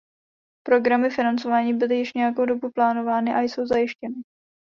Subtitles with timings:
[0.67, 4.15] Programy financování byly již nějakou dobu plánovány a jsou zajištěny.